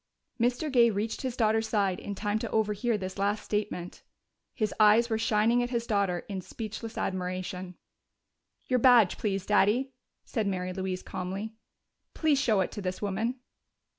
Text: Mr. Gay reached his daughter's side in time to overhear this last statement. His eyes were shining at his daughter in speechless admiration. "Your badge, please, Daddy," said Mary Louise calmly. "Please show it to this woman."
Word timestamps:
Mr. 0.39 0.71
Gay 0.71 0.89
reached 0.89 1.21
his 1.21 1.37
daughter's 1.37 1.67
side 1.69 1.99
in 1.99 2.15
time 2.15 2.39
to 2.39 2.49
overhear 2.49 2.97
this 2.97 3.19
last 3.19 3.43
statement. 3.43 4.01
His 4.55 4.73
eyes 4.79 5.11
were 5.11 5.19
shining 5.19 5.61
at 5.61 5.69
his 5.69 5.85
daughter 5.85 6.25
in 6.27 6.41
speechless 6.41 6.97
admiration. 6.97 7.75
"Your 8.65 8.79
badge, 8.79 9.19
please, 9.19 9.45
Daddy," 9.45 9.93
said 10.25 10.47
Mary 10.47 10.73
Louise 10.73 11.03
calmly. 11.03 11.53
"Please 12.15 12.39
show 12.41 12.61
it 12.61 12.71
to 12.71 12.81
this 12.81 12.99
woman." 12.99 13.35